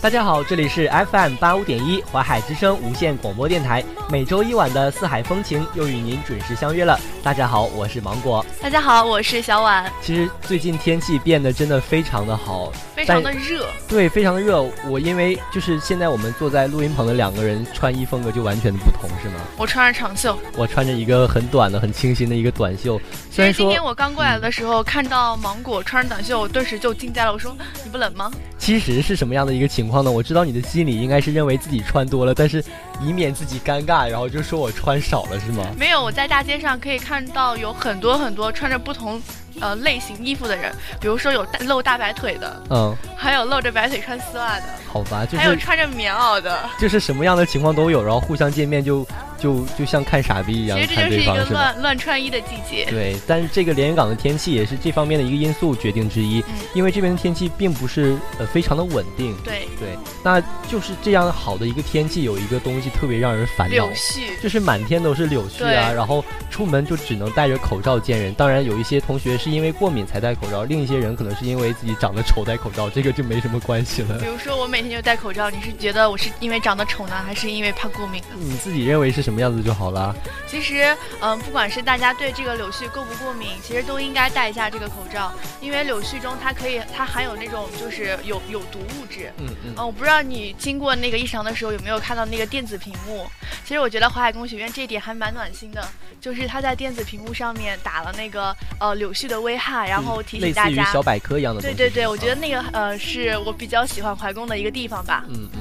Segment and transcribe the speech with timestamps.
[0.00, 6.98] 大家好，这里是 FM 八五点一淮海之声无线广播电台，每周一晚的四海风情又与您准时相约了。
[7.22, 8.44] 大家好，我是芒果。
[8.58, 9.92] 大家好，我是小婉。
[10.00, 13.66] 其实最近天气变得真的非常的好，非常的热。
[13.86, 14.62] 对，非常的热。
[14.88, 19.34] 我因为就是现在我们坐在录音棚的两个人穿衣风格就完全的不同，是吗？
[19.58, 22.98] 我穿着长袖，我穿着一个很短的、很清新的一个短袖。
[23.30, 27.32] 虽然今天我刚过来的时候看到芒果穿着短袖，我顿时就惊呆了。
[27.34, 27.54] 我说
[27.84, 30.10] ：“你不冷吗？”其实是什么样的一个情况呢？
[30.10, 32.64] 我知道你的心里应该是认为自己穿多了，但是
[33.00, 35.64] 以免自己尴尬，然后就说我穿少了，是吗？
[35.78, 39.20] 没有，我在大街上可以看到有很多很多穿着不同。
[39.60, 49.04] 呃，类型衣服的人，比如说有露大白腿的，嗯，还有露着白腿穿丝袜的，好吧，就是还有穿着棉袄的，就是什么样的情况都有，然后互相见面就
[49.38, 50.78] 就就像看傻逼一样。
[50.78, 52.86] 其实这就是一个乱乱穿衣的季节。
[52.90, 59.36] 对，但是这个连云港的天气也是这方面的一个因素决定之一，因为这边的天气并不是呃非常的稳定。
[59.42, 68.32] 对对，那就是这样好的一个天气，有一个东西特别让人烦恼，柳絮，就是满天都是柳絮啊，然后出门就只能戴着口罩见人。
[68.34, 69.48] 当然有一些同学是。
[69.48, 74.18] 是因为过敏才戴口罩，另一些人可能是因为自己长得丑戴口罩，这个就没什么关系了。
[74.18, 78.22] 比如说我每天就戴口罩，你是觉得我是因为长得丑呢，还是因为怕过敏？
[78.38, 80.14] 你自己认为是什么样子就好了。
[80.46, 89.30] 其实，嗯，不管是大家对这个柳絮过不过敏，其实都应该戴一下这个口罩，因为柳絮中它可以，它含有那种就是有有毒物质。
[89.36, 89.74] 嗯嗯。
[89.76, 93.26] 嗯，我不知道你经过那个异常的时候有没有看到那个电子屏幕。
[93.64, 95.86] 其实我觉得淮海工学院这一点还蛮暖心的，
[96.20, 99.38] 就是他在电子屏幕上面打了那个呃柳絮的。
[99.38, 101.60] 危害，然后提醒大家，类似于小百科一样的。
[101.62, 105.24] 对对对，我觉得那个呃，是我比较喜欢怀工的一个地方吧。
[105.28, 105.60] 嗯嗯，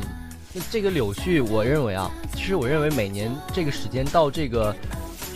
[0.54, 4.76] 那这个柳絮，我认为啊，其实我认为每年这个时间到这个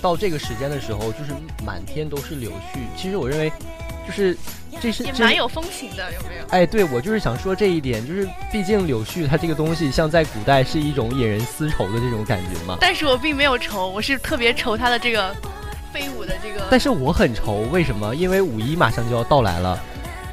[0.02, 1.34] 到这个时间的时候，就是
[1.66, 2.80] 满天都是柳絮。
[2.98, 3.52] 其实我认为，
[4.08, 4.38] 就是
[4.82, 6.46] 这是也蛮有风情的，有没有？
[6.50, 12.78] 哎，对，我就是想说这一点，就是毕竟柳絮它这个东西，像在古代是一种引人思愁的这种感觉嘛。
[12.80, 15.36] 但是我并没有愁，我是特别愁它的这个。
[15.94, 18.16] 飞舞的这个，但是我很愁，为什么？
[18.16, 19.78] 因为五一马上就要到来了，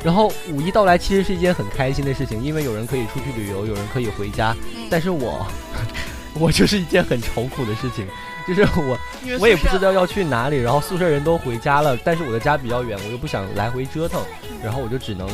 [0.04, 4.54] 然后五一到来其实是一件很开心的事情，因为有人可以出去旅游，有人可以回家。
[4.88, 5.46] 但是我，
[6.38, 8.06] 我就是一件很愁苦的事情，
[8.46, 8.98] 就是我，
[9.40, 14.22] 我也不知道要去哪里，然后宿舍人都回家了，但是我的家比较远，我又不想来回折腾，
[14.62, 15.28] 然后我就只能，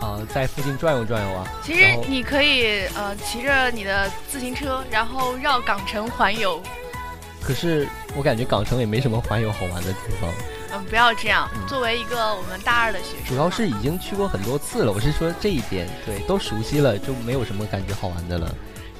[0.00, 1.46] 啊，在附近转悠转悠啊。
[1.62, 6.62] 其实你可以呃骑着你的自行车，然后绕港城环游。
[7.40, 10.30] 可是我感觉港城也没什么环游好玩的地方。
[10.72, 11.48] 嗯，不要这样。
[11.68, 14.92] 作为一个我们大二的学生，主要是已经去过很多次了。
[14.92, 18.52] 我是说这一点，对，都熟悉了，就没有什么感觉好玩的了。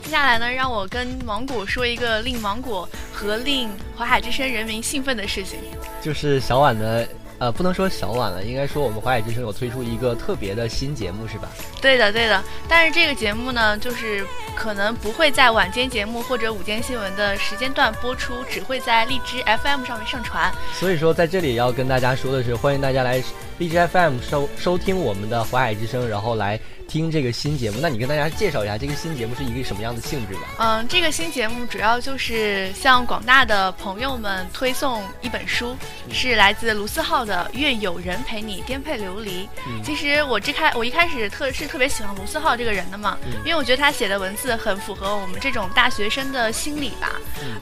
[0.02, 5.58] 接下来呢，让我跟芒果说一个令芒果和令淮海之声人民兴奋的事情，
[6.02, 7.08] 就是小婉的。
[7.42, 11.48] 呃，不能说小晚了，应该说我们华海之声有推出一个特别的新节目，是吧？
[11.80, 12.40] 对的，对的。
[12.68, 20.52] 但是这个节目呢，就是可能不会在晚间节目或者午间新闻的时间段播出，只会在荔枝 FM 上面上传。
[20.72, 23.20] 所以说，在这里要跟大家说的是，欢迎大家来
[23.58, 26.60] 荔枝 FM 收收听我们的华海之声，然后来。
[26.92, 30.40] 听这个新节目，那你跟大家介绍一下这个新节目是一个什么样的性质吧？
[30.58, 35.74] 嗯，这个新节目主要就是向广大的朋友们推送一本书，
[36.12, 39.48] 是来自卢思浩的《愿有人陪你颠沛流离》。
[39.82, 47.12] 其实我这开我一开始特是特别喜欢卢思浩这个人的嘛，因为我觉得他写的文字很符合我们这种大学生的心理吧，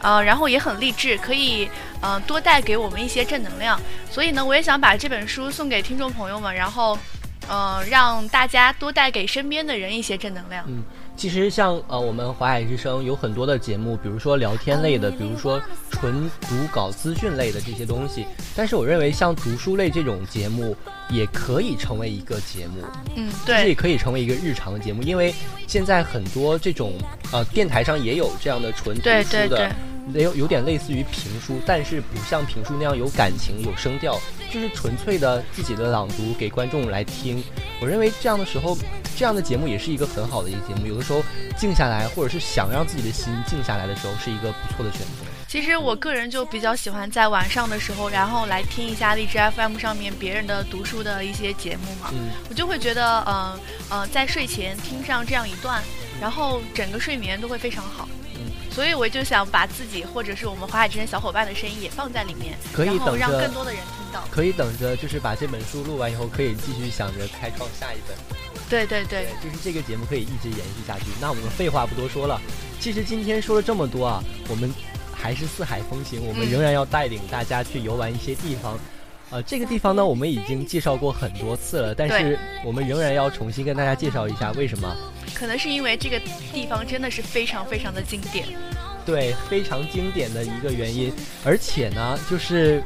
[0.01, 1.71] 呃，然后也很励志，可以
[2.03, 3.81] 嗯多带给我们一些正能量。
[4.11, 6.99] 所以呢，我也想把这本书送给听众朋友们，然后。
[7.50, 10.65] 嗯，让大家多带给身边的人一些正能量。
[10.69, 10.83] 嗯，
[11.16, 18.25] 其实像呃，我们华海之声有很多的节目，比如说聊天类的，比如说纯读稿资讯类的这些东西。
[18.55, 20.77] 但是我认为像读书类这种节目
[21.09, 22.84] 也可以成为一个节目。
[23.16, 25.34] 嗯，对，也可以成为一个日常的节目，因为
[25.67, 26.93] 现在很多这种
[27.32, 29.70] 呃电台上也有这样的纯读书的。
[30.14, 34.19] 有有点类似于评书，但是不像评书那样有感情、有声调，
[34.52, 37.43] 就是纯粹的自己的朗读给观众来听。
[37.81, 38.76] 我认为这样的时候，
[39.17, 40.87] 这样的节目也是一个很好的一个节目。
[40.87, 41.23] 有的时候
[41.56, 45.25] 静下来，或者是想让自己的心静下来的时候，是一个不错的选择。
[45.49, 52.11] 其实我个人就比较喜欢在晚上的时候，然后来听一下荔枝 FM 上面别人的读书的一些节目嘛。
[52.12, 53.58] 嗯，我就会觉得，呃
[53.88, 55.82] 呃，在睡前听上这样一段，
[56.20, 58.08] 然后整个睡眠都会非常好。
[58.70, 64.25] 所以我就想把自己或者是我们华海之声小伙伴的声音也放在里面，可以等让更多的人听到。
[64.31, 68.17] 可以等着，就是把这本书录完以后，可以继续想着开创下一本。
[68.69, 71.07] 对对对，就是这个节目可以一直延续下去。
[71.21, 72.41] 那我们废话不多说了，
[72.79, 74.73] 其实今天说了这么多啊，我们
[75.12, 78.79] 还是四海风行，我们仍然要带领大家去游玩一些地方。
[79.31, 84.97] 呃，这个地方呢，我们已经介绍过很多次了，但是我们仍然要重新跟大家介绍一下为什么。
[85.35, 86.21] 可能是因为这个
[86.53, 88.47] 地方真的是非常非常的经典。
[89.07, 91.12] 对，非常经典的一个原因，
[91.45, 92.83] 而且呢，就是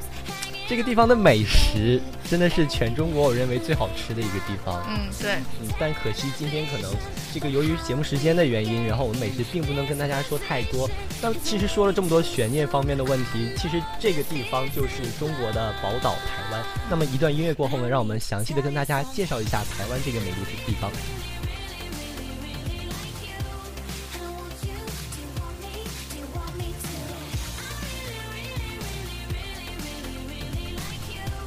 [0.66, 4.82] 这个地方的美食真的是全中国我认为最好吃的一个地方。
[4.88, 5.32] 嗯，对。
[5.61, 6.90] 嗯，但可惜今天可能
[7.32, 10.88] 这个由于节目时间的原因，然后我们美食并不能跟大家说太多。
[11.20, 16.64] 那其实说了这么多悬念方面的问题，其实这个地方就是中国的宝岛台湾。
[16.88, 20.90] 那么一段音乐过后呢，让我们详细的跟大家介绍一下台湾这个美丽的地方。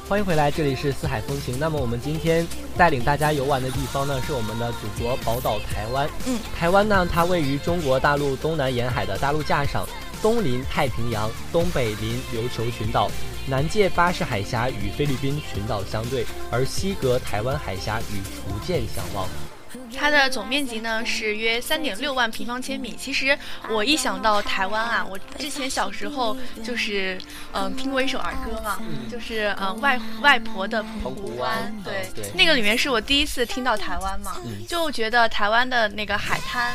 [0.08, 1.58] 欢迎回来，这里是四海风情。
[1.58, 6.08] 那么我们今天带领大家游玩的地方呢，是我们的祖国宝岛台湾。
[6.24, 9.86] 嗯，台湾呢，它位于中国大陆东南沿海的大陆架上，
[10.22, 13.10] 东临太平洋，东北临琉球群岛，
[13.46, 19.28] 南界巴士海峡与菲律宾群岛相对，而西隔台湾海峡与福建相望。
[19.98, 22.94] 它的总面积呢是约三点六万平方千米。
[22.96, 23.36] 其实
[23.68, 27.18] 我一想到台湾啊，我之前小时候就是
[27.52, 28.78] 嗯听过一首儿歌嘛，
[29.10, 34.36] 就是嗯外外婆的澎湖湾，对，那个里面是我第一次听到台湾嘛，
[34.68, 36.70] 就觉得台湾的那个海滩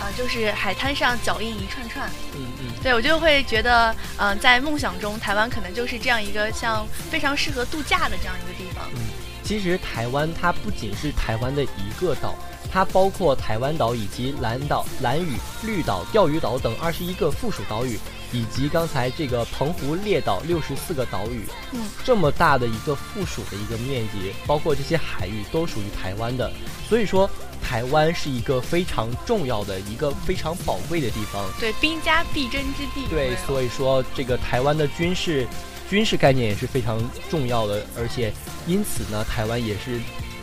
[0.00, 8.84] 啊，就是海滩上脚印一串串，嗯嗯，对我就会觉得嗯在梦想中台湾可能就是这样一个像非常适合度假的这样一个地方。
[8.94, 9.00] 嗯，
[9.42, 12.34] 其实台湾它不仅是台湾的一个岛。
[12.70, 17.98] 它包括台湾岛以及蓝岛、蓝屿、绿岛、钓鱼岛等二十一个附属岛屿，
[18.32, 21.44] 以及刚才这个澎湖列岛六十四个岛屿。
[21.72, 26.52] 嗯，这么大的一个附属的一个面积，包括这些海域都属于台湾的。
[26.88, 27.28] 所以说，
[27.62, 31.44] 台湾是一个非常重要的一个非常宝贵的地方。
[31.58, 33.06] 对，兵家必争之地。
[33.08, 35.46] 对，所以说这个台湾的军事
[35.88, 37.00] 军事概念也是非常
[37.30, 38.32] 重要的，而且
[38.66, 39.98] 因此呢，台湾也是。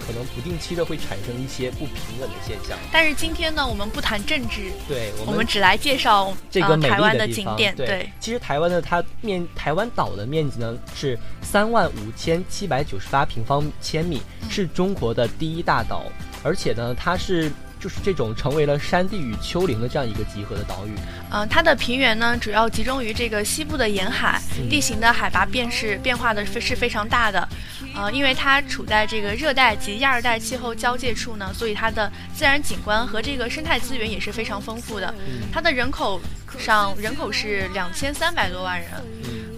[0.05, 7.75] 可能不定期的会产生一些不平稳的现象，但是今天呢，我们不谈政治，对，我们只来介绍这个台湾的景点。
[7.75, 16.03] 对，其实台湾的它面台湾岛的面积呢是三万五千七百九十八平方千米，是中国的第一大岛，
[16.43, 17.51] 而且呢，它是。
[17.77, 20.91] 就是这种成为了山地与丘陵的这样一个集合的岛屿。
[21.29, 27.47] 嗯，它的平原呢，主要集中于这个西部的沿海，地形的海拔变是变化的是非常大的。
[27.95, 35.13] 呃，因为它处在这个热带及亚热带气候交界处呢，所以它的自然景观和这个生态资源也是非常丰富的。
[35.51, 36.19] 它的人口
[36.59, 38.89] 上人口是两千三百多万人。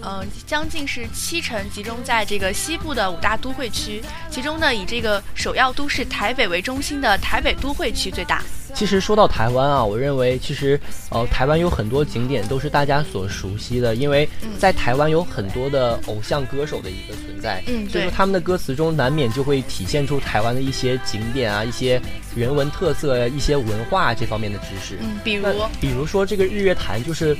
[0.08, 8.42] 嗯，将近是七成集中在这个西部的五大都会区，其中呢，以这个首要都市台北为中心的台北都会区最大。
[8.74, 14.26] 其实说到台湾啊，我认为其实呃，台湾有很多景点都是大家所熟悉的，因为
[14.58, 22.00] 在台湾有很多的偶像歌手的一个存在，嗯，所以说他们的歌词中难免就会体现出台湾的一些景点啊，一些
[22.34, 24.98] 人文特色、一些文化这方面的知识。
[25.02, 25.46] 嗯，比如
[25.80, 27.36] 比如说这个日月潭就是。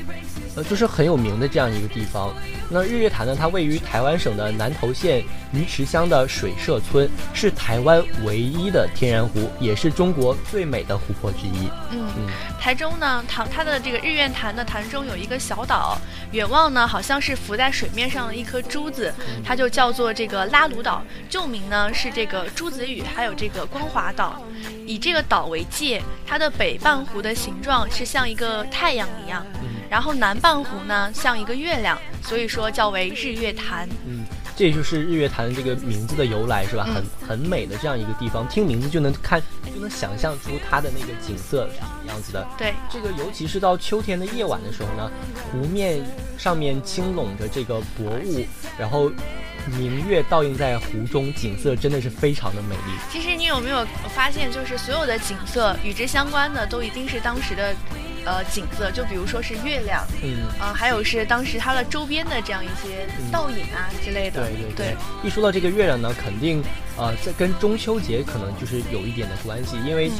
[0.65, 2.33] 就是很有名的这样一个地方。
[2.71, 3.35] 那日月潭呢？
[3.39, 11.71] 它位于台湾省的南投县鱼池乡的水社村，是台湾唯一的天然湖，也是中国最美的湖泊之一。
[11.91, 12.27] 嗯嗯。
[12.61, 15.99] 台中呢，它它的这个日月潭的潭中有一个小岛，
[16.33, 19.13] 远望呢好像是浮在水面上的一颗珠子，
[19.43, 24.43] 它就叫做这个拉鲁岛，旧名呢是这个朱子屿，还有这个光华岛。
[24.87, 29.45] 以这个岛为界，它的北半湖的形状是像一个太阳一样。
[29.91, 33.89] 然后南半湖呢像一个月亮，所以说叫为日月潭。
[34.07, 34.25] 嗯，
[34.57, 36.85] 这也就是日月潭这个名字的由来，是吧？
[36.85, 39.41] 很很美的这样一个地方，听名字就能看，
[39.75, 42.47] 就能想象出它的那个景色是什么样子的。
[42.59, 45.11] 对，这个尤其是到秋天的夜晚的时候呢，
[45.51, 46.01] 湖面
[46.37, 48.45] 上面轻拢着这个薄雾，
[48.79, 49.11] 然后
[49.79, 52.93] 明月倒映在湖中，景色真的是非常的美丽。
[53.11, 57.75] 其实你有没有发现，就是所有的景色与之相关的，都一定是当时的。
[58.29, 64.45] 呃，景色就比如说是月亮，嗯，啊，还有是当时它的周边的这样一些倒影啊之类的。
[64.45, 64.97] 对对对。
[65.25, 66.63] 一说到这个月亮呢，肯定
[66.99, 70.11] 呃，在跟中秋节可能就是有一点的关系，因为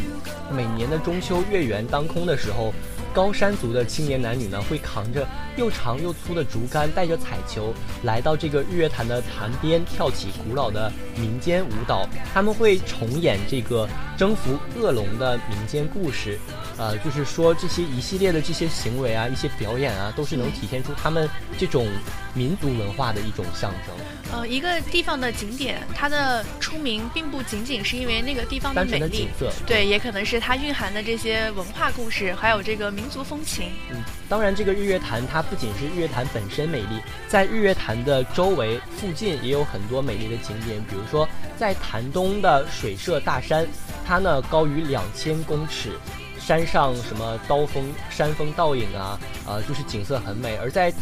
[0.51, 2.73] 每年的中秋月圆当空的时候。
[3.15, 12.07] 高山族的青年男女呢，会扛着又长又粗的竹竿，带着彩球，来到这个日月潭的潭边，跳起古老的民间舞蹈。
[12.33, 16.39] 他们会重演这个征服恶龙的民间故事，
[16.77, 21.89] 呃，就是说这些一系列的这些行为啊，一些表演啊，都是能体现出他们这种
[22.35, 23.97] 民族文化的一种象征。
[24.31, 29.27] 呃，一个地方的景点，它的出名并不仅仅是因为那个地方的美丽，
[29.67, 33.71] 对，也可能是它蕴含的这些文化故事，还有这个民族风情。
[33.91, 43.67] 嗯，当然，这个日月潭它不仅是日月潭本身美丽，在日月潭的周围附近也有很多美丽的景点，比如说在潭东的水社大山，
[44.07, 45.93] 它呢高于两千公尺，
[46.39, 50.59] 山上什么刀锋山峰倒影啊，呃，就是景色很美。
[50.59, 50.93] 而在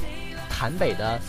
[0.48, 1.20] 潭北的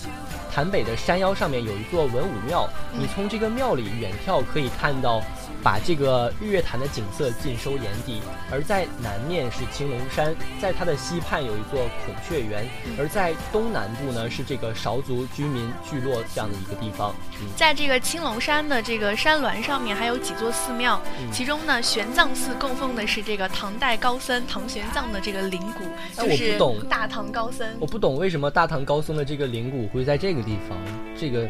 [0.57, 5.21] 潭北的山腰上面有一座文武庙，你从这个庙里远眺可以看到。
[5.63, 12.65] 把这个日月潭的景色尽收眼底，而在南面是青龙山，在它的西畔有一座孔雀园，
[12.97, 17.13] 而在东南部呢是这个韶族居民聚落这样的一个地方。
[17.55, 21.01] 在这个青龙山的这个山峦上面还有几座寺庙，
[21.31, 25.83] 其中呢玄奘寺供奉的是这个唐代高僧唐玄奘的这个灵骨，
[26.21, 26.57] 就是
[26.89, 27.67] 大唐高僧。
[27.79, 30.77] 我不懂为什么大唐高僧的这个灵骨会在这个地方，
[31.17, 31.47] 这个。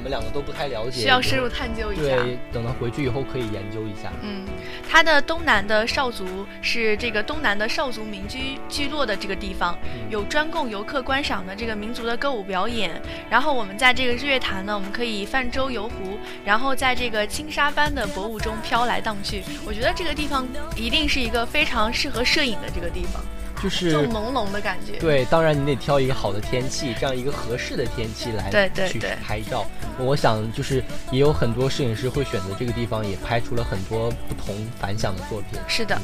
[0.00, 2.02] 我们两个都不太了解，需要深入探究一下。
[2.02, 4.10] 对，等到回去以后可以研究一下。
[4.22, 4.46] 嗯，
[4.88, 9.78] 它的东南的少族是这个东南的少族民居聚落的这个地方，
[10.08, 12.98] 有专供游客观赏的这个民族的歌舞表演。
[13.28, 19.42] 然后我们在这个日月潭呢，我们可以泛舟游湖，然后在这个轻纱般的薄雾中飘来荡去。
[19.66, 23.22] 我觉得这个地方一定是一个非常适合摄影的这个地方。
[23.62, 24.98] 就是朦胧的感觉。
[24.98, 29.66] 对，当然你得挑一个好的天气，这样一个合适的天气来去拍照。
[29.98, 35.60] 我想就是也有很多摄影师会选择这个地方，也拍出了很多不同反响的作品。
[35.68, 36.00] 是的。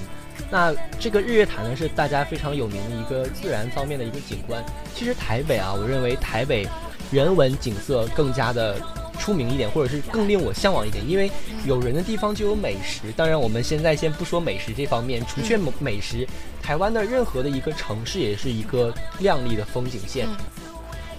[0.50, 4.62] 那这个日月潭呢，是大家非常有名的一个自然方面的一个景观。
[4.94, 6.68] 其实台北啊，我认为台北
[7.10, 8.76] 人文景色更加的。
[9.16, 11.30] 出名一点，或者是更令我向往一点，因为
[11.64, 13.12] 有人的地方就有美食。
[13.16, 16.26] 当然，我们现在先不说美食这方面，除却美食，
[16.62, 20.28] 台湾的任何的一个城市也是一个亮丽的风景线。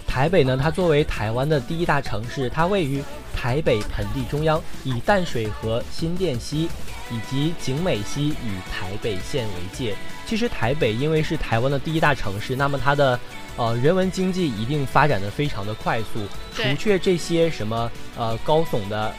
[0.08, 3.04] 台北呢，它作为台湾的第一大城市，它位于
[3.36, 6.70] 台北盆地中央，以淡水河、新店溪
[7.12, 9.96] 以及景美溪与台北县为界。
[10.26, 13.20] 其实台北因为是台湾的第一大城市，那么它的。
[13.58, 16.22] 呃，人文经济一定发展的非常的快速，
[16.54, 19.14] 除却这些什么呃高耸的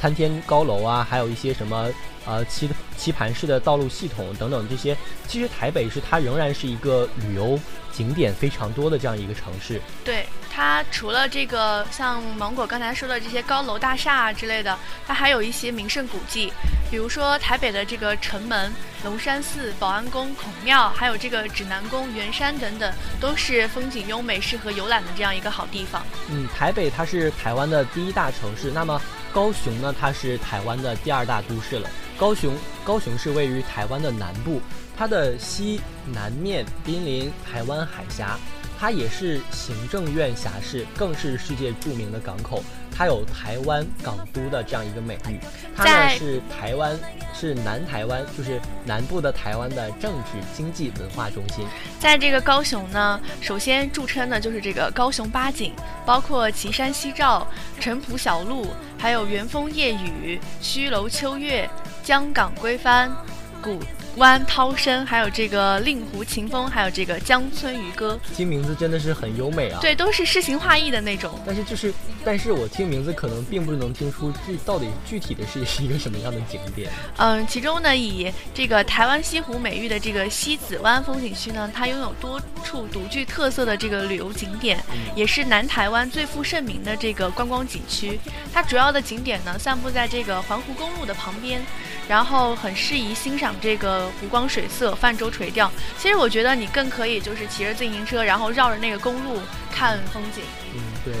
[0.00, 1.90] 参天高楼啊，还有一些什么
[2.24, 4.96] 呃棋棋盘式的道路系统等等这些，
[5.28, 7.60] 其实台北是它仍然是一个旅游
[7.92, 9.78] 景点非常多的这样一个城市。
[10.02, 10.24] 对。
[10.52, 14.76] 它除了这个像芒果刚才说的这些高楼大厦啊之类的，
[15.06, 16.52] 它还有一些名胜古迹，
[16.90, 18.72] 比如说台北的这个城门、
[19.04, 26.04] 龙山寺、保安宫、孔庙，还有这个指南宫、圆山等等，都是风景优美、适合游览的这样一个好地方。
[26.28, 29.00] 嗯，台北它是台湾的第一大城市，那么
[29.32, 31.88] 高雄呢，它是台湾的第二大都市了。
[32.16, 34.60] 高雄，高雄是位于台湾的南部，
[34.96, 35.80] 它的西
[36.12, 38.38] 南面濒临台湾海峡。
[38.80, 42.64] 它也是行政院辖市，更是世界著名的港口。
[42.96, 45.38] 它有台湾港都的这样一个美誉。
[45.76, 46.98] 它呢是台湾，
[47.34, 51.66] 是南台湾，就是南部的台湾的政治、经济、文化中心。
[51.98, 55.74] 在这个高雄呢，首先著称的就是这个高雄八景，
[56.06, 57.46] 包括旗山夕照、
[57.78, 61.68] 城浦小路，还有元丰夜雨、虚楼秋月、
[62.02, 63.14] 江港归帆、
[63.60, 63.78] 古。
[64.16, 69.78] 湾涛声，还有这个令狐晴风，还有这个江村渔歌，听名字真的是很优美啊！
[69.80, 71.38] 对，都是诗情画意的那种。
[71.46, 71.92] 但是就是，
[72.24, 76.90] 但是我听名字可能并不能听出这到底具体的是是一个什么样的景点。
[77.16, 84.82] 嗯，其中呢，以这个台湾西湖美誉的这个西子湾风景区呢，它拥有多处独具特色的这个旅游景点，
[85.14, 88.18] 也是南台湾最负盛名的这个观光景区。
[88.52, 91.62] 它主要的景点呢，散布在这个环湖公路的旁边。
[92.08, 95.70] 然后很适宜欣赏这个湖光水色、泛舟垂钓。
[95.98, 99.40] 其实我觉得你更可以就是骑着自行车，然后绕着那个公路
[99.72, 100.42] 看风景。
[100.74, 101.14] 嗯，对，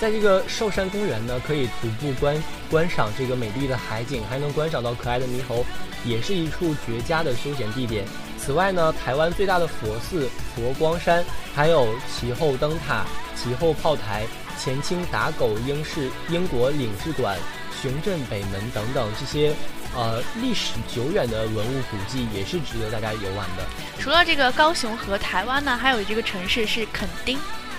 [0.00, 5.64] 在这个寿山公园呢，可以徒步观观赏这个美丽的海景，还能观赏到可爱的猕猴，
[6.04, 8.04] 也是一处绝佳的休闲地点。
[8.38, 11.24] 此外呢，台湾最大的佛寺佛光山，
[11.54, 14.24] 还有其后灯塔、其后炮台、
[14.62, 17.36] 前清打狗英式英国领事馆、
[17.82, 19.52] 雄镇北门等等这些。
[19.96, 23.64] 呃，历史久远的文物古迹也是值得大家游玩的。
[23.98, 27.38] 除了这个高雄和台湾呢，还有这个城市是垦丁。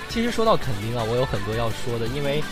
[0.09, 2.43] 其实说到垦丁啊，我有很多要说的，因为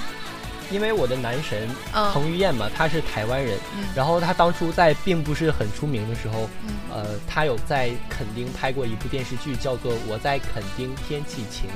[0.69, 1.67] 因为我的男神
[2.13, 3.57] 彭于晏嘛，他是台湾人，
[3.95, 6.48] 然后他当初在并不是很出名的时候，
[6.93, 11.69] 呃，他有在垦丁拍过一部电视剧，叫做《我在垦丁天气晴》。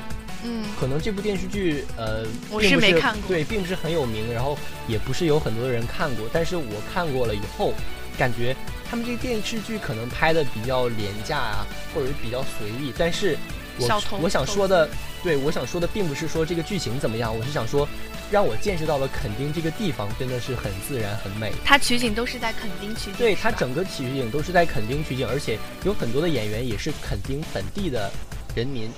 [0.44, 7.74] 嗯，可能这部电视剧，呃，我是没看过，对，并不是很有名，然后也不是有很多人看过，但是我看过了以后，
[8.18, 8.56] 感觉
[8.90, 13.38] 他们这个电视剧可能拍的比较廉价啊，或者是比较随意，但是
[13.80, 14.90] 我我想说的，
[15.22, 17.88] 对，我想说的并不是说这个剧情怎么样，我是想说，
[18.32, 21.52] 让我见识到了垦丁这个地方真的是很自然很美。
[21.66, 28.10] 它取景都是在垦丁取景，对，它整个取景都是在垦丁取景，而且有很多的演员也是垦丁本地的。
[28.60, 28.92] 人民，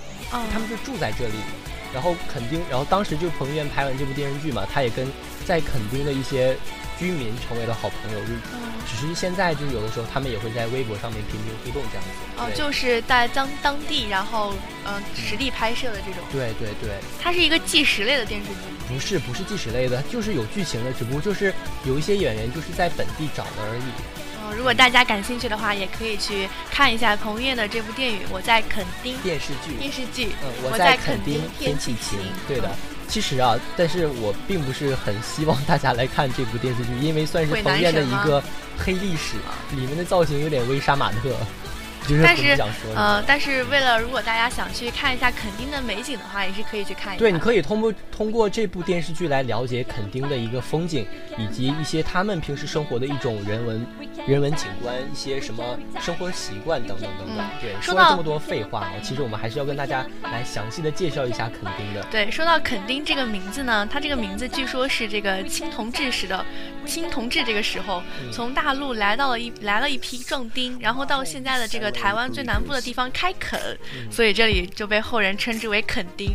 [0.52, 1.36] 他们就住在这里，
[1.94, 5.08] 然后垦丁，然后当时就彭于晏拍完这部电视剧嘛，他也跟
[5.46, 6.58] 在垦丁的一些
[6.98, 8.34] 居民成为了好朋友，就
[8.90, 12.10] 只是现在就是有的时候他们也会在微博上面频频互动这样子。
[12.38, 14.54] 哦，就是在当当地，然后
[14.86, 16.24] 嗯实地拍摄的这种。
[16.32, 16.98] 对对对。
[17.22, 18.54] 它是一个纪实类的电视剧。
[18.88, 21.54] 不是不是纪实类的，就是有剧情的，只不过就是
[21.86, 23.92] 有一些演员就是在本地找的而已。
[24.56, 29.74] 如果大家感兴趣的话，也可以去看一下彭于晏的这部电影《我在垦丁》电视剧。
[29.80, 32.20] 电视剧，嗯，我在垦丁，天气晴。
[32.48, 32.70] 对的，
[33.08, 38.44] 其实啊，但是我并不是很希望大家来看这部电视剧，因为算是彭于晏的一个
[38.78, 39.38] 黑历史，
[39.76, 41.36] 里面的造型有点微杀马特。
[42.24, 42.58] 但是，
[42.96, 47.20] 呃，但是为了如果大家想去看一下垦丁的美景的话，也是可以去看一下。
[47.20, 51.06] 对，你可以通过通过这部电视剧来了解垦丁的一个风景，
[51.38, 53.86] 以及一些他们平时生活的一种人文
[54.28, 55.64] 人文景观，一些什么
[56.00, 57.46] 生活习惯等等等等。
[57.62, 62.04] 对，说了这么多废话，其实我们还是要跟大家来详细的介绍一下垦丁的。
[62.10, 66.44] 对，说到垦丁这个名字呢，它这个名字据说是这个清同治时的
[66.86, 68.02] 清同治这个时候，
[68.34, 71.91] 从大陆来到了一来了一批壮丁，然后到现在的这个。
[71.94, 73.78] 台湾最南部的地方开垦，
[74.10, 76.32] 所以这里就被后人称之为垦丁。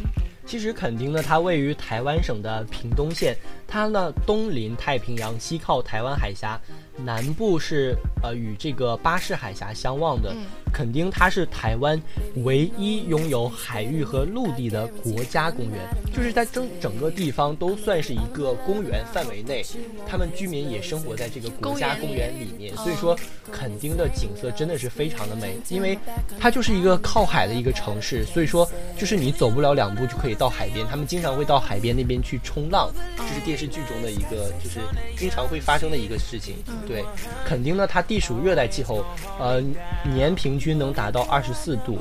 [0.47, 3.37] 其实垦丁呢，它位于台湾省的屏东县，
[3.67, 6.61] 它呢东临太平洋，西靠台湾海峡。
[6.99, 10.35] 南部是呃与这个巴士海峡相望的，
[10.73, 12.01] 垦丁它是台湾
[12.37, 15.79] 唯一拥有海域和陆地的国家公园，
[16.15, 19.65] 就是在整整个地方都算是一个公园范围内，
[20.07, 23.19] 他们居民也生活在这个国家公园里面，所以说
[23.53, 25.99] 垦丁的景色真的是非常的美，因为
[26.39, 34.81] 它就是一个靠海的一个城市，所以说就是你走不了两步就可以到海边，他们经常会到海边那边去冲浪，这是电视剧中的一个就是
[35.17, 36.57] 经常会发生的一个事情。
[36.87, 37.05] 对，
[37.45, 39.05] 垦丁呢，它地属热带气候，
[39.39, 39.61] 呃，
[40.05, 41.99] 年平均能达到二十四度。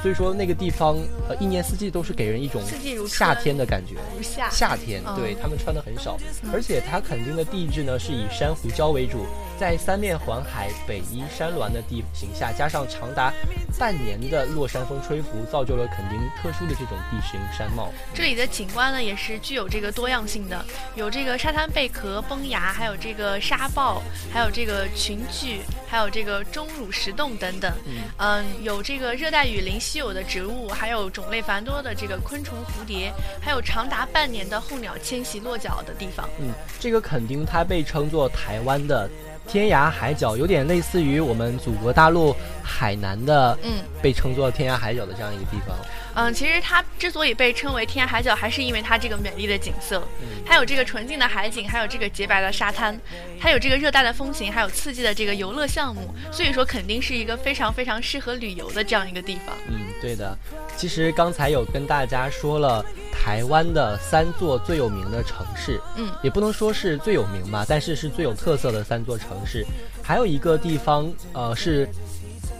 [0.00, 0.96] 所以说那个地方，
[1.28, 2.62] 呃，一年四季都是给人一种
[3.08, 3.96] 夏天的感觉。
[4.22, 6.16] 夏夏天，对他们穿的很少，
[6.52, 9.26] 而且它垦丁的地质呢是以珊瑚礁为主，
[9.58, 13.32] 在三面环海、北依山峦的地形下，加上长达
[13.78, 17.88] 半年的落山风吹拂，造就了垦丁特殊的这种地形山貌。
[18.14, 27.72] 这里的景观呢也是具有这个多样性的，有这个沙滩贝壳、崩崖，还有这个沙暴，还有这个群聚，还有这个钟乳石洞等等。
[28.18, 29.78] 嗯，有这个热带雨林。
[29.78, 36.28] 稀有的植物，还有种类繁多的这个昆虫、蝴蝶，还有长达半年的候鸟迁徙落脚的地方。
[36.40, 39.08] 嗯，这个垦丁它被称作台湾的
[39.48, 45.74] 天涯海角，有点类似于我们祖国大陆海南的，嗯，被称作天涯海角的这样一个地方。
[46.18, 50.02] 嗯，其实它之所以被称为天涯海角，还是因为它这个美丽的景色，
[50.44, 52.98] 它有这个纯净的海景，还有这个洁白的沙滩，
[53.38, 59.56] 它有这个热带的风情，还有刺激的这个游乐项目，所以说肯定是一个非常非常适合旅游的这样一个地方。
[59.68, 60.36] 嗯，对的。
[60.76, 69.64] 其实刚才有跟大家说了台湾的三座最有名的城市，嗯，也不能说是最有名吧，但是是最有特色的三座城市。
[70.02, 71.88] 还有一个地方，呃，是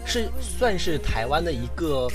[0.07, 2.09] 是算是台湾的一个。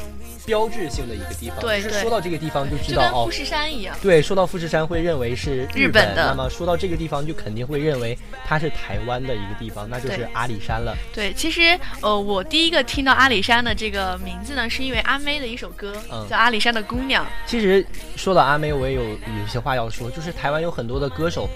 [0.45, 3.95] 标志性的一个地方，对，说到这个地方就知道哦，富士山一样。
[4.01, 10.95] 对，说到富士山会认为是日本的，那么说到这个地方就肯定会认为它是台湾的一个地方，那就是阿里山了。
[11.13, 15.93] 对，其实呃，我第一个听到阿里山的这个名字呢，是因为阿妹的一首歌，
[16.29, 17.25] 叫《阿里山的姑娘》。
[17.45, 21.49] 其实说到阿妹，我也有有些话要说，就是台湾有很多的歌手。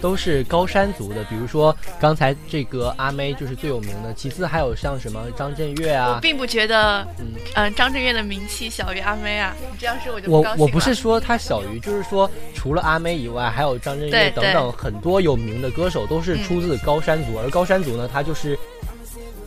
[0.00, 6.14] 都是高山族的，比如说刚才这个阿妹就是最有名的，其次还有像什么张震岳啊。
[6.14, 7.06] 我并不觉得，
[7.54, 9.54] 嗯嗯，张震岳的名气小于阿妹啊。
[9.60, 18.58] 你这样说我就我我不是说他小于，就是说除了阿妹以外，还有张震岳等等很多有名的歌手都是出自高山族，而高山族呢，他就是，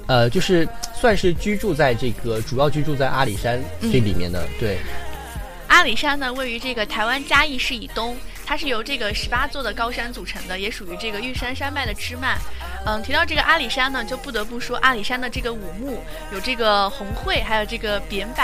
[0.07, 4.47] 呃，就是算是居住在这个主要居住在阿里山这里面的。
[4.59, 4.77] 对，
[5.67, 8.15] 阿里山呢，位于这个台湾嘉义市以东。
[8.47, 12.37] 它是由这个十八座的高山组成的，也属于这个玉山山脉的支脉。
[12.85, 15.99] 嗯，提到这个阿里山呢，就不得不说阿里山的这个五木，
[16.31, 18.43] 有这个红桧，还有这个扁柏、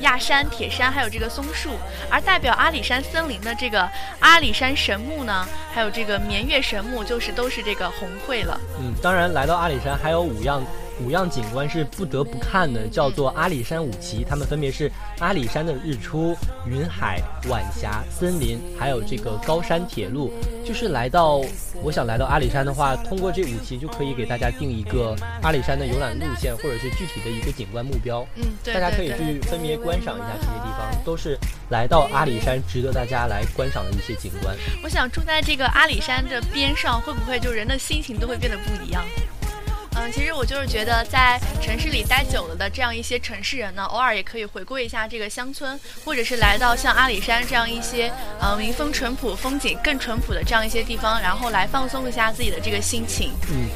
[0.00, 1.70] 亚山、铁山，还有这个松树。
[2.10, 3.86] 而代表阿里山森林的这个
[4.20, 8.58] 阿里山神木呢，还有这个绵月神木，就是都是这个红桧了。
[8.80, 10.62] 嗯，当然来到阿里山还有五样。
[11.04, 16.36] 五样景观是不得不看的，叫做阿里山五奇，它们分别是阿里山的日出、
[16.66, 20.32] 云海、晚霞、森林，还有这个高山铁路。
[20.64, 21.42] 就是来到，
[21.82, 28.24] 我想来到阿里山的话，通过这五奇就可以给大家定一个阿里山的游览路线，或者是具体的一个景观目标。
[28.36, 31.36] 嗯，对，大家可以去分别观赏一下这些地方，都是
[31.70, 34.56] 来到阿里山值得大家来观赏的一些景观。
[34.84, 39.04] 我想住在这个阿里山的边上，会不会就人的心情都会变得不一样？
[40.02, 53.30] 嗯，其实我就是觉得，在城市里待久了的这样一些城市人呢，偶尔也可以回顾一下这个乡村，或者是来到像阿里山这样一些，呃，民风淳朴、风景更淳朴的这样一些地方，然后来放松一下自己的这个心情。
[53.48, 53.68] 嗯。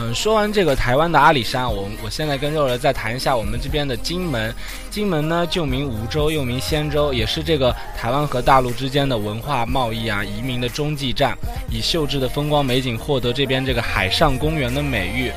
[0.00, 4.54] 嗯，说完这个台湾的阿里山，我我现在跟肉肉再谈一下我们这边的金门。
[4.90, 11.36] 金门呢，旧名梧州，又名仙州，也是这个台湾和大陆之间的文化贸易啊、移民的中继站，
[11.68, 15.32] 以秀质的风光美景获得这边这个海上公园的美誉。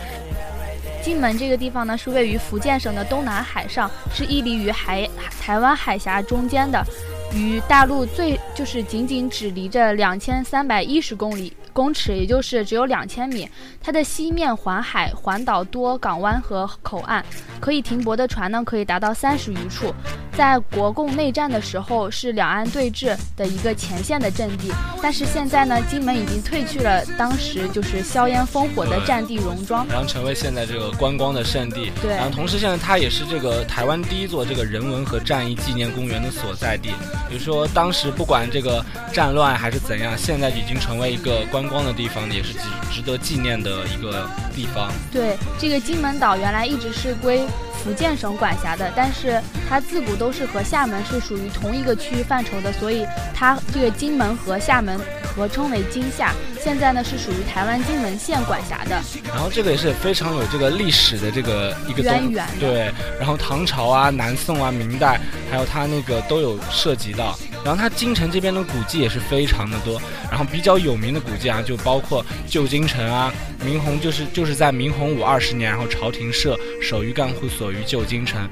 [1.02, 5.10] 金门这个地方呢，是位于福建省的东南海上，是屹立于海
[5.42, 6.86] 台湾海峡中间的，
[7.34, 11.52] 与大陆最就是仅仅只离着两千三百一十公里。
[11.74, 13.50] 公尺，也就是只有两千米。
[13.82, 17.24] 它的西面环海，环岛多港湾和口岸，
[17.60, 19.94] 可以停泊的船呢可以达到三十余处。
[20.36, 24.70] 在国共内战的时候，是两岸对峙的一个前线的阵地。
[25.02, 31.90] 但是现在呢，金门已经褪去了当时就是硝烟烽火的战地戎装，然后成为现在这个观光的圣地。
[32.02, 36.90] 对，然后同时现在它也是这个台湾第一座这个人文和战役纪念公园的所在地。
[37.30, 41.62] 比如说当时不管这个战乱还是怎样，现在已经成为一个观。
[41.62, 42.60] 观光的地方也是值
[42.92, 44.92] 值得纪念的一个地方。
[45.12, 47.46] 对，这个金门岛原来一直是归
[47.84, 55.00] 福建省管辖的，但是它自古都是和厦门是属于同一个区域范畴的，所以它这个金门和厦门
[55.36, 56.34] 合称为金厦。
[56.64, 59.02] 现在呢是属于台湾金门县管辖的。
[59.28, 62.48] 然后这个也是非常有这个历史的这个一个渊源。
[62.60, 65.20] 对，然后唐朝啊、南宋啊、明代，
[65.50, 67.38] 还有它那个都有涉及到。
[67.64, 73.32] 然后它京城这边的古迹也是非常的多，然后比较有名的古迹啊，就包括旧京城啊，
[73.64, 78.48] 明洪就是就是在明洪武二十年，然后朝廷设守御干户所于旧京城。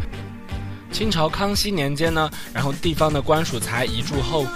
[0.91, 4.49] 清朝康熙年间呢，然后地方的官署才移驻后府，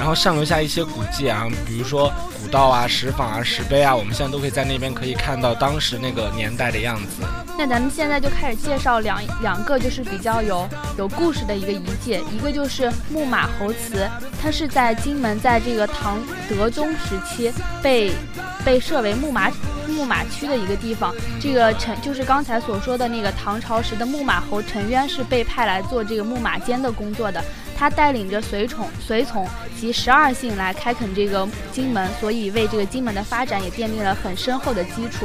[0.00, 2.10] 然后上留下一些古迹啊，比如说
[2.42, 7.22] 古道啊、石坊啊、石碑啊，我们现在都可以在那边可以看到当时那个年代的样子。
[7.58, 14.08] 那咱们现在就开始介绍两两个就是比较有有故事的一个遗迹，一个就是木马侯祠，
[14.40, 18.10] 它是在金门，在这个唐德宗时期被
[18.64, 19.52] 被设为木马
[19.86, 21.14] 木马区的一个地方。
[21.38, 27.44] 这个陈就是刚才所说的那个唐朝时的木马侯陈渊是被派来做这个木马监的工作的，
[27.80, 35.24] 他带领着随从随从及十二姓来开垦这个金门，所以为这个金门的发展也奠定了很深厚的基础。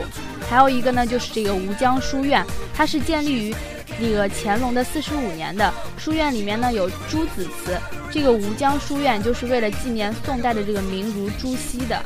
[0.50, 3.54] 还有一个呢，就是这个吴江书院，它是建立于
[4.00, 5.74] 那个乾隆的四十五年的。
[5.98, 7.78] 书院里面呢有朱子祠，
[8.10, 12.02] 这个吴江书院就是为了纪念宋代的这个名儒朱熹的。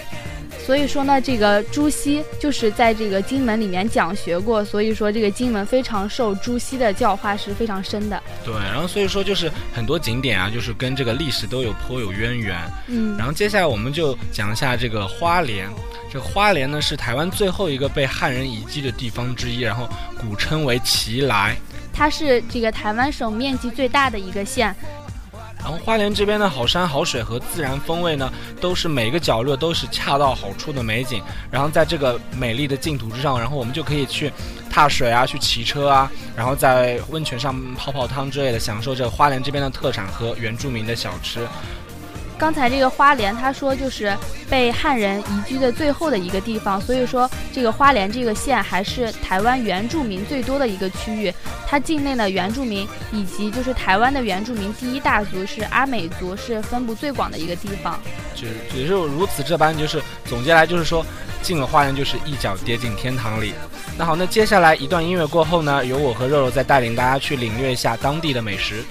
[0.69, 8.21] 所以说呢，这个朱熹就是在这个金门里面讲学过，所以说这个金门非常受朱熹的教化是非常深的。
[8.45, 12.55] 对，然后所以说就是很多景点啊，就是跟这个历史都有颇有渊源。
[12.85, 15.67] 嗯，然后接下来我们就讲一下这个花莲。
[16.13, 21.57] 这个花莲呢是台湾最后一个被汉人遗迹的地方之一，然后古称为奇莱。
[21.91, 24.73] 它是这个台湾省面积最大的一个县。
[25.59, 31.21] 然后花莲这边的好山好水和自然风味呢，都是每个角落都是恰到好处的美景。
[31.51, 34.31] 然后在这个美丽的净土之上，然后我们就可以去
[34.69, 41.45] 踏水啊，去骑车啊，然后在温泉上泡泡汤之类的，享受着花莲这边的特产和原住民的小吃。
[42.39, 44.15] 刚才这个花莲，他说就是
[44.49, 51.31] 被汉人移居的最后的一个地方，所以说这个花莲这个县还是台湾原住民最多的一个区域。
[51.67, 57.99] 它境内的原住民以及就是台湾的原住民第一大族是阿美族，是分布最广的一个地方。
[58.33, 61.05] 就也就如此这般，就是总结来就是说，
[61.41, 63.53] 进了花莲就是一脚跌进天堂里。
[63.97, 68.83] 那好，那接下来一段音乐过后呢，由我和肉肉再带领大家去领略一下当地的美食。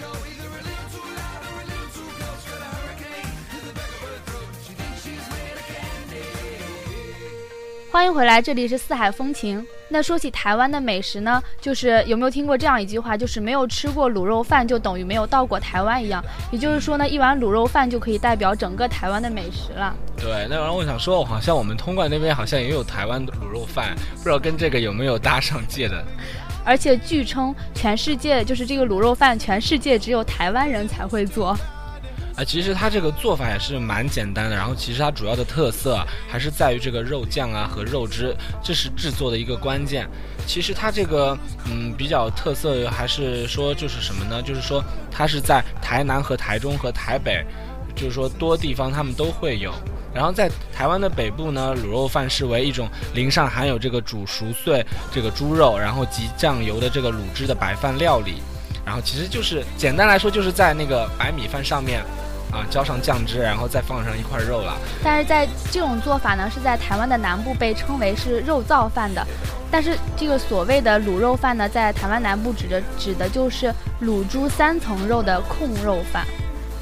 [7.99, 9.67] 欢迎回来，这里是四海风情。
[9.89, 16.25] 那说起台湾的美食呢，就是有没有听过这样一句话，就是没有吃过卤肉饭就等于没有到过台湾一样。
[16.53, 19.93] 也就是说呢，一碗卤肉饭就可以代表整个台湾的美食了。
[20.17, 26.01] 对，那然后我想说，好像我们通关那边好像也有台湾的卤肉饭，不知道跟这个有没有搭上界的。
[26.65, 31.59] 而且据称，全世界就是这个卤肉饭，全世界只有台湾人才会做。
[32.39, 35.99] 啊，其实它这个做法也是蛮简单的，然后其实它主要的特色
[36.29, 40.09] 还是在于这个肉酱啊和肉汁，这是制作的一个关键。
[40.47, 44.41] 其实它这个嗯比较特色还是说就是什么呢？
[44.41, 47.45] 就是说它是在台南和台中和台北，
[47.97, 49.75] 就是说多地方他们都会有。
[50.15, 58.35] 然后在台湾的北部呢，卤肉饭视为一种淋上含有这个煮熟碎这个猪肉，然后及酱油的这个卤汁的白饭料理。
[58.87, 62.01] 然后其实就是简单来说，就是在那个白米饭上面。
[62.51, 64.77] 啊，浇上酱汁，然后再放上一块肉了。
[65.03, 69.27] 但是在这种做法呢，是在台湾的南部被称为是肉燥饭的。
[69.71, 76.27] 但是这个所谓的卤肉饭呢，在台湾南部指的指的就是卤猪三层肉的控肉饭。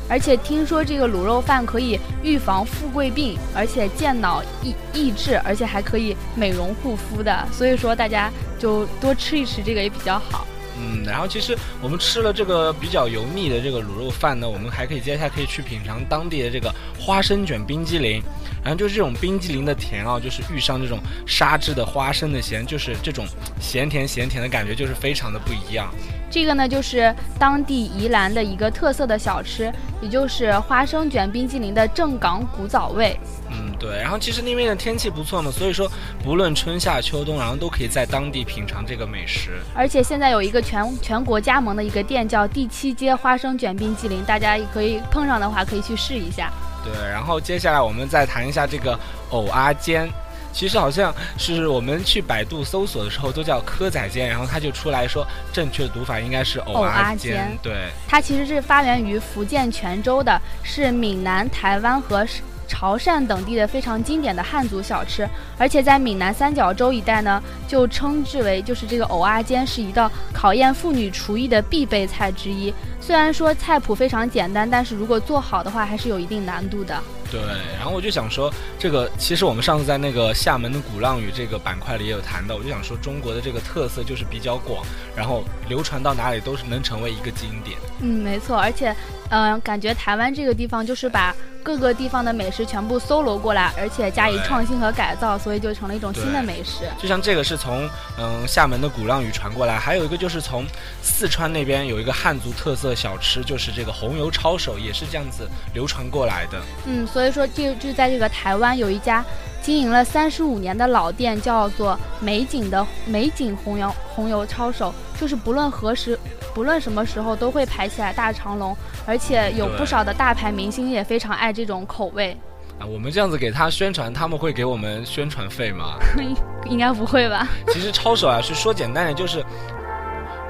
[0.09, 7.45] 而且听说这个卤肉饭可以预防富贵病，而且健脑益益智，而且还可以美容护肤的。
[7.51, 10.47] 所以说大家就多吃一吃这个也比较好。
[10.79, 18.23] 嗯，然后其实我们吃了这个比较油腻的这个卤肉饭呢，我们还可以接下来可以去品尝当地的这个花生卷冰激凌。
[18.63, 23.25] 然后就是这种冰激凌的甜啊，就是遇上这种沙质的花生的咸，就是这种
[23.61, 25.95] 咸甜咸甜的感觉，就是非常的不一样。
[26.31, 33.19] 这个呢，就是当地宜兰的一个特色的小吃，也就是花生卷冰激凌的正港古早味。
[33.51, 33.97] 嗯，对。
[34.03, 35.91] 然后其实那边的天气不错嘛，所以说
[36.23, 39.53] 不论春夏秋冬，然后都可以在当地品尝这个美食。
[39.75, 46.53] 而且现在有一个全全国加盟的一个店叫第七街花生卷冰激凌，大家也可以碰上的话可以去试一下。
[46.85, 48.99] 对，然后接下来我们再谈一下这个
[49.31, 50.09] 藕阿煎，
[50.57, 57.57] 其实好像是我们去百度搜索的时候都叫蚵仔煎，然后它就出来说正确的读法应该是藕阿煎。
[57.63, 62.27] 对，它其实是发源于福建泉州的，是闽南、台湾和。
[62.69, 65.25] 潮汕等地的非常经典的汉族小吃，
[65.57, 72.75] 而且在闽南三角洲一带呢，就称之为就是这个藕阿煎是一道考验妇女厨艺的必备菜之一。
[73.07, 77.01] 虽然说菜谱非常简单，但是如果做好的话，还是有一定难度的。
[77.31, 77.41] 对，
[77.77, 87.79] 然后我就想说，这个其实我们上次在那个厦门的鼓浪屿这个板块里也有谈到，我就想说中国的这个特色就是比较广，然后流传到哪里都是能成为一个经典。
[88.01, 88.93] 嗯，没错，而且，
[89.31, 96.89] 嗯，感觉台湾这个地方就是把各个地方的美食全部搜罗过来，而且加以创新和改造，所以就成了一种新的美食。
[96.97, 97.89] 就像这个是从
[98.19, 100.65] 嗯厦门的鼓浪屿传过来，还有一个就是从
[101.03, 106.59] 四川那边有一个汉族特色小吃，就是这个红油抄手，也是这样子流传过来的。
[106.87, 107.07] 嗯。
[107.07, 109.25] 所以说，就就在这个台湾有一家
[109.63, 116.19] 经营了三十五年的老店，叫做美景的美景红油红油抄手，就是不论何时，
[116.55, 122.37] 不论什么时候都会排起来大长龙，而且有不少的大牌明星也非常爱这种口味。
[122.79, 125.97] 啊，我们这样子给他宣传，他们会给我们宣传费吗？
[126.69, 127.49] 应该不会吧。
[127.69, 129.45] 其实抄手啊，是说简单点就是。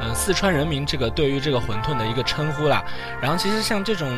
[0.06, 2.84] 嗯，四川人民这个对于这个馄饨的一个称呼啦。
[3.20, 4.08] 然后其实像这种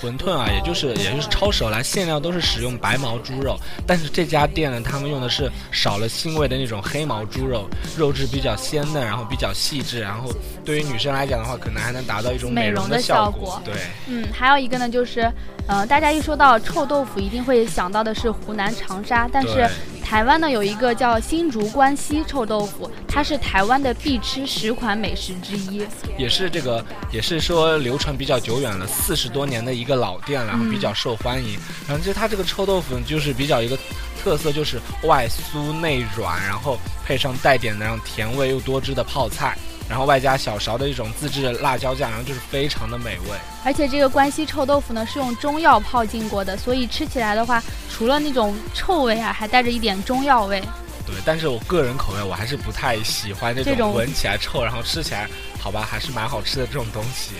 [0.00, 3.58] 馄饨啊，也就是也就是抄手啦，馅料都是使用白毛猪肉。
[3.86, 10.00] 但是这家店呢，他们用的是少了腥味的那种黑毛猪肉，肉质比较鲜嫩，然后比较细致。
[10.00, 10.30] 然后
[10.64, 13.60] 对于女生来讲的话，可能还能达到一种美容的效果。
[13.64, 13.74] 对，
[14.06, 15.30] 嗯，还有一个呢，就是，
[15.68, 19.68] 呃，大家一说到臭豆腐，一定会想到的是湖南长沙，但是。
[20.06, 25.84] 台湾呢有一个叫新竹关西臭豆腐，它是台湾的必吃十款美食之一，
[26.16, 31.58] 也是这个也是说流传比较久远了，四十多年的一个老店，然后比较受欢迎。
[31.88, 33.76] 然后就它这个臭豆腐就是比较一个
[34.22, 39.58] 特色，就是外酥内软，然后配上带点那种甜味又多汁的泡菜。
[39.88, 43.38] 然后外加小勺的一种自制的辣椒酱，然后就是非常的美味。
[43.64, 50.60] 而且这个关西臭豆腐呢是用中药泡浸过的，所以吃起来的话，除了那种臭味啊，还带着一点中药味。
[51.06, 55.28] 对，但是我个人口味我还是不太喜欢这种闻起来臭，然后吃起来
[55.60, 57.34] 好吧，还是蛮好吃的这种东西。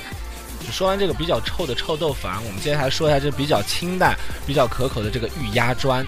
[0.71, 6.07] 说完这个比较臭的臭豆腐，啊，我们接下来说一下这比较清淡、比较可口的这个玉鸭砖。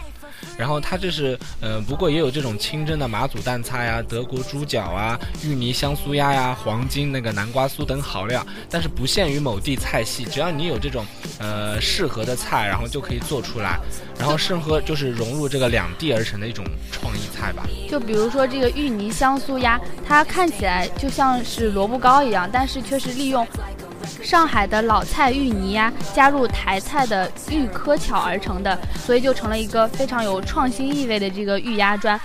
[0.58, 11.06] 然后它这是，呃，不过也有这种清蒸的马祖蛋菜呀、德国猪脚啊、芋泥香酥鸭呀、黄金那个南瓜酥等好料，但是不限于某地菜系，只要你有这种，
[11.38, 13.78] 呃，适合的菜，然后就可以做出来，
[14.18, 17.62] 然后适合就是融入这个两地而成的一种创意菜吧。
[17.88, 23.46] 就比如说这个芋泥香酥鸭，它看起来就像是萝卜糕一样，但是却是利用。
[24.22, 32.20] 上海的老菜芋泥呀，加入台菜的芋科巧而成的，所以就成了一个非常有创新意味的这个芋鸭砖。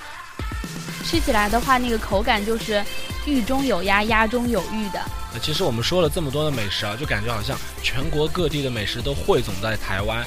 [1.06, 2.84] 吃起来的话，那个口感就是
[3.26, 5.00] 芋中有鸭，鸭中有芋的。
[5.34, 10.26] 那其实我们说了这么多的美食啊，就感觉好像全国各地的美食都汇总在台湾，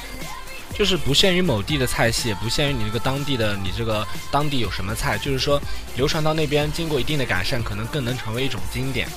[0.73, 5.61] 就是不限于某地的菜系，不限于你这个当地的你这个当地有什么菜，就是说
[5.95, 9.07] 流传到那边，经过一定的改善，可能更能成为一种经典。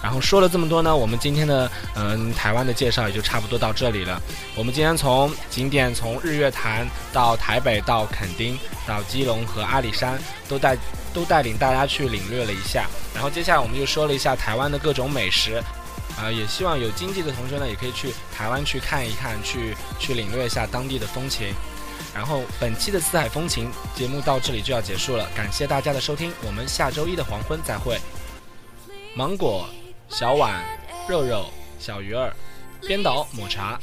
[0.00, 4.22] 然后说了这么多呢，我们今天的嗯台湾的介绍也就差不多到这里了。
[4.54, 8.56] 我们今天从景点从日月潭到台北到垦丁
[8.86, 10.16] 到基隆和阿里山
[10.48, 10.76] 都带
[11.12, 12.86] 都带领大家去领略了一下。
[13.12, 15.60] 然后接下来我们就说了一下台湾的各种美食，
[16.16, 21.52] 啊也希望有经济的同学呢也可以去台湾去看一看，去去领略一下当地的风情。
[22.14, 27.98] 然后本期的四海风情节目到这里就要结束了，感谢大家的收听，我们下周一的黄昏再会。
[29.16, 29.68] 芒果。
[30.08, 30.64] 小碗，
[31.08, 31.44] 肉肉，
[31.78, 32.34] 小鱼儿，
[32.86, 33.78] 编导抹茶。